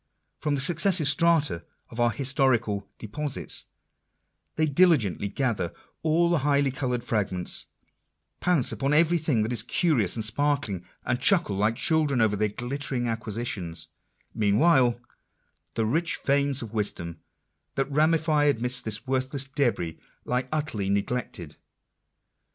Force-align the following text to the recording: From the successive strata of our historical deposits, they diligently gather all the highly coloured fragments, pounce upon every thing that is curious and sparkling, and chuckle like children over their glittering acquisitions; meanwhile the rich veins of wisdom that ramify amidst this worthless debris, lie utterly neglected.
From 0.39 0.55
the 0.55 0.61
successive 0.61 1.07
strata 1.07 1.63
of 1.91 1.99
our 1.99 2.09
historical 2.09 2.89
deposits, 2.97 3.67
they 4.55 4.65
diligently 4.65 5.29
gather 5.29 5.73
all 6.01 6.31
the 6.31 6.39
highly 6.39 6.71
coloured 6.71 7.03
fragments, 7.03 7.67
pounce 8.39 8.71
upon 8.71 8.93
every 8.95 9.19
thing 9.19 9.43
that 9.43 9.53
is 9.53 9.61
curious 9.61 10.15
and 10.15 10.25
sparkling, 10.25 10.83
and 11.05 11.19
chuckle 11.19 11.55
like 11.55 11.75
children 11.75 12.19
over 12.19 12.35
their 12.35 12.49
glittering 12.49 13.07
acquisitions; 13.07 13.89
meanwhile 14.33 14.99
the 15.75 15.85
rich 15.85 16.17
veins 16.25 16.63
of 16.63 16.73
wisdom 16.73 17.19
that 17.75 17.85
ramify 17.91 18.45
amidst 18.45 18.83
this 18.85 19.05
worthless 19.05 19.45
debris, 19.45 19.99
lie 20.25 20.47
utterly 20.51 20.89
neglected. 20.89 21.57